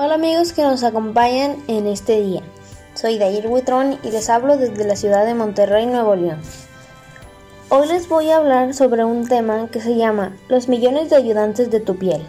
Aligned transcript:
Hola 0.00 0.14
amigos 0.14 0.52
que 0.52 0.62
nos 0.62 0.84
acompañan 0.84 1.56
en 1.66 1.88
este 1.88 2.20
día. 2.20 2.40
Soy 2.94 3.18
Dair 3.18 3.48
Huitrón 3.48 3.98
y 4.04 4.12
les 4.12 4.30
hablo 4.30 4.56
desde 4.56 4.84
la 4.84 4.94
ciudad 4.94 5.26
de 5.26 5.34
Monterrey, 5.34 5.86
Nuevo 5.86 6.14
León. 6.14 6.38
Hoy 7.68 7.88
les 7.88 8.08
voy 8.08 8.30
a 8.30 8.36
hablar 8.36 8.74
sobre 8.74 9.04
un 9.04 9.26
tema 9.26 9.66
que 9.72 9.80
se 9.80 9.96
llama 9.96 10.36
los 10.48 10.68
millones 10.68 11.10
de 11.10 11.16
ayudantes 11.16 11.72
de 11.72 11.80
tu 11.80 11.96
piel. 11.96 12.24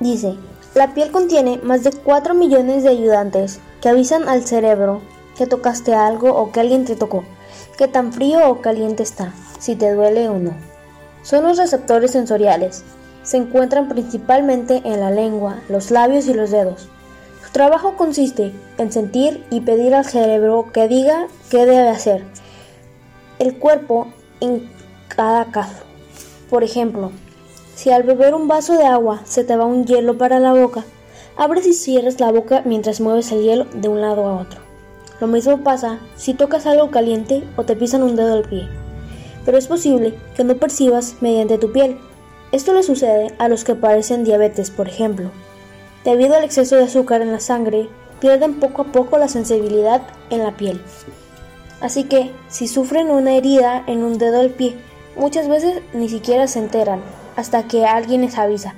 Dice, 0.00 0.34
la 0.74 0.92
piel 0.92 1.12
contiene 1.12 1.60
más 1.62 1.84
de 1.84 1.92
4 1.92 2.34
millones 2.34 2.82
de 2.82 2.88
ayudantes 2.88 3.60
que 3.80 3.90
avisan 3.90 4.28
al 4.28 4.44
cerebro 4.44 5.02
que 5.36 5.46
tocaste 5.46 5.94
algo 5.94 6.34
o 6.34 6.50
que 6.50 6.58
alguien 6.58 6.84
te 6.84 6.96
tocó, 6.96 7.22
que 7.76 7.86
tan 7.86 8.12
frío 8.12 8.50
o 8.50 8.60
caliente 8.60 9.04
está, 9.04 9.32
si 9.60 9.76
te 9.76 9.92
duele 9.92 10.28
o 10.30 10.40
no. 10.40 10.54
Son 11.22 11.44
los 11.44 11.58
receptores 11.58 12.10
sensoriales. 12.10 12.82
Se 13.28 13.36
encuentran 13.36 13.88
principalmente 13.88 14.80
en 14.86 15.00
la 15.00 15.10
lengua, 15.10 15.60
los 15.68 15.90
labios 15.90 16.26
y 16.28 16.32
los 16.32 16.50
dedos. 16.50 16.88
Su 17.44 17.52
trabajo 17.52 17.94
consiste 17.94 18.54
en 18.78 18.90
sentir 18.90 19.44
y 19.50 19.60
pedir 19.60 19.94
al 19.94 20.06
cerebro 20.06 20.72
que 20.72 20.88
diga 20.88 21.26
qué 21.50 21.66
debe 21.66 21.90
hacer. 21.90 22.24
El 23.38 23.58
cuerpo 23.58 24.06
en 24.40 24.70
cada 25.08 25.44
caso. 25.52 25.82
Por 26.48 26.64
ejemplo, 26.64 27.12
si 27.74 27.90
al 27.90 28.02
beber 28.02 28.34
un 28.34 28.48
vaso 28.48 28.78
de 28.78 28.86
agua 28.86 29.20
se 29.24 29.44
te 29.44 29.56
va 29.56 29.66
un 29.66 29.84
hielo 29.84 30.16
para 30.16 30.40
la 30.40 30.54
boca, 30.54 30.86
abres 31.36 31.66
y 31.66 31.74
cierras 31.74 32.20
la 32.20 32.32
boca 32.32 32.62
mientras 32.64 32.98
mueves 32.98 33.30
el 33.30 33.42
hielo 33.42 33.66
de 33.74 33.88
un 33.88 34.00
lado 34.00 34.26
a 34.26 34.40
otro. 34.40 34.62
Lo 35.20 35.26
mismo 35.26 35.62
pasa 35.62 35.98
si 36.16 36.32
tocas 36.32 36.64
algo 36.64 36.90
caliente 36.90 37.44
o 37.56 37.64
te 37.64 37.76
pisan 37.76 38.02
un 38.02 38.16
dedo 38.16 38.32
al 38.32 38.48
pie. 38.48 38.66
Pero 39.44 39.58
es 39.58 39.66
posible 39.66 40.14
que 40.34 40.44
no 40.44 40.56
percibas 40.56 41.16
mediante 41.20 41.58
tu 41.58 41.72
piel. 41.72 41.98
Esto 42.52 42.72
le 42.72 42.82
sucede 42.82 43.34
a 43.38 43.48
los 43.48 43.64
que 43.64 43.74
padecen 43.74 44.24
diabetes, 44.24 44.70
por 44.70 44.88
ejemplo. 44.88 45.30
Debido 46.04 46.36
al 46.36 46.44
exceso 46.44 46.76
de 46.76 46.84
azúcar 46.84 47.22
en 47.22 47.32
la 47.32 47.40
sangre, 47.40 47.88
pierden 48.20 48.60
poco 48.60 48.82
a 48.82 48.92
poco 48.92 49.18
la 49.18 49.28
sensibilidad 49.28 50.02
en 50.30 50.42
la 50.42 50.56
piel. 50.56 50.80
Así 51.80 52.04
que, 52.04 52.32
si 52.48 52.66
sufren 52.66 53.10
una 53.10 53.34
herida 53.34 53.84
en 53.86 54.02
un 54.02 54.18
dedo 54.18 54.38
del 54.38 54.50
pie, 54.50 54.76
muchas 55.16 55.48
veces 55.48 55.82
ni 55.92 56.08
siquiera 56.08 56.46
se 56.46 56.58
enteran 56.58 57.00
hasta 57.36 57.64
que 57.64 57.86
alguien 57.86 58.22
les 58.22 58.38
avisa. 58.38 58.74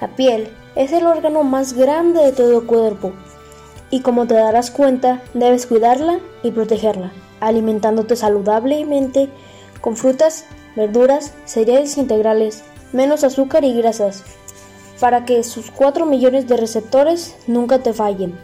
La 0.00 0.08
piel 0.08 0.48
es 0.74 0.92
el 0.92 1.06
órgano 1.06 1.44
más 1.44 1.74
grande 1.74 2.20
de 2.20 2.32
todo 2.32 2.66
cuerpo 2.66 3.12
y 3.92 4.00
como 4.00 4.26
te 4.26 4.34
darás 4.34 4.70
cuenta, 4.70 5.22
debes 5.34 5.66
cuidarla 5.66 6.18
y 6.42 6.50
protegerla, 6.50 7.12
alimentándote 7.40 8.16
saludablemente 8.16 9.28
con 9.82 9.96
frutas, 9.96 10.46
verduras, 10.74 11.34
cereales 11.44 11.98
integrales, 11.98 12.64
menos 12.92 13.24
azúcar 13.24 13.64
y 13.64 13.74
grasas, 13.74 14.24
para 15.00 15.24
que 15.24 15.42
sus 15.42 15.70
4 15.70 16.06
millones 16.06 16.46
de 16.46 16.56
receptores 16.56 17.34
nunca 17.46 17.80
te 17.80 17.92
fallen. 17.92 18.38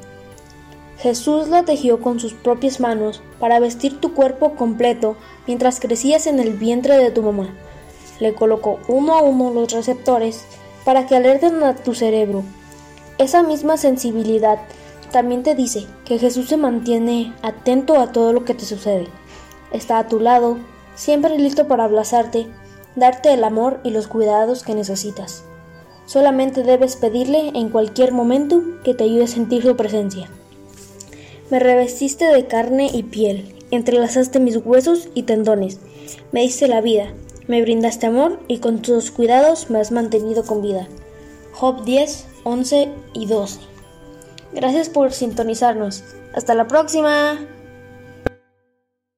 Jesús 0.99 1.49
la 1.49 1.65
tejió 1.65 2.01
con 2.01 2.19
sus 2.19 2.35
propias 2.35 2.81
manos 2.81 3.23
para 3.39 3.61
vestir 3.61 4.01
tu 4.01 4.15
cuerpo 4.15 4.55
completo 4.57 5.17
mientras 5.47 5.79
crecías 5.79 6.27
en 6.27 6.41
el 6.41 6.55
vientre 6.55 6.97
de 6.97 7.11
tu 7.11 7.23
mamá 7.23 7.55
le 8.21 8.35
colocó 8.35 8.79
uno 8.89 9.15
a 9.15 9.23
uno 9.23 9.51
los 9.53 9.73
receptores 9.73 10.45
para 10.85 11.07
que 11.07 11.17
alerten 11.17 11.63
a 11.63 11.75
tu 11.75 11.95
cerebro. 11.95 12.43
Esa 13.19 13.43
misma 13.43 13.77
sensibilidad 13.77 14.59
también 15.13 15.43
te 15.43 15.55
dice 15.55 15.87
que 16.05 16.19
Jesús 16.19 16.49
se 16.49 16.57
mantiene 16.57 17.35
atento 17.43 17.99
a 17.99 18.13
todo 18.13 18.33
lo 18.33 18.45
que 18.45 18.55
te 18.55 18.65
sucede. 18.65 19.09
Está 19.73 19.99
a 19.99 20.09
tu 20.09 20.21
lado, 20.21 20.59
siempre 20.95 21.39
listo 21.39 21.67
para 21.67 21.85
abrazarte, 21.85 22.47
darte 22.99 23.33
el 23.33 23.45
amor 23.45 23.81
y 23.85 23.91
los 23.91 24.09
cuidados 24.09 24.63
que 24.63 24.75
necesitas. 24.75 25.45
Solamente 26.07 26.63
debes 26.63 26.97
pedirle 26.97 27.53
en 27.55 27.69
cualquier 27.69 28.13
momento 28.13 28.63
que 28.83 28.95
te 28.95 29.05
ayude 29.05 29.25
a 29.25 29.29
sentir 29.29 29.63
su 29.63 29.77
presencia. 29.77 30.31
Me 31.51 31.59
revestiste 31.59 32.27
de 32.27 32.47
carne 32.47 32.91
y 32.93 33.03
piel, 33.03 33.55
entrelazaste 33.71 34.41
mis 34.41 34.57
huesos 34.57 35.09
y 35.15 35.25
tendones, 35.25 35.81
me 36.33 36.43
diste 36.43 36.69
la 36.69 36.81
vida, 36.81 37.13
me 37.47 37.63
brindaste 37.63 38.07
amor 38.07 38.41
y 38.49 38.59
con 38.59 38.83
tus 38.83 39.11
cuidados 39.11 39.71
me 39.71 39.81
has 39.81 39.93
mantenido 39.93 40.45
con 40.45 40.63
vida. 40.63 40.89
Job 41.53 41.85
10, 41.85 42.27
11 42.45 42.89
y 43.15 43.27
12. 43.27 43.61
Gracias 44.53 44.89
por 44.89 45.13
sintonizarnos. 45.13 46.05
Hasta 46.35 46.55
la 46.55 46.69
próxima. 46.69 47.39